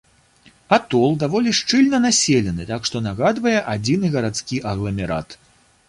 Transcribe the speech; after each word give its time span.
Атол 0.77 1.11
даволі 1.23 1.53
шчыльна 1.59 2.01
населены, 2.07 2.67
так 2.73 2.81
што 2.91 3.05
нагадвае 3.09 3.57
адзіны 3.75 4.07
гарадскі 4.17 4.55
агламерат. 4.73 5.39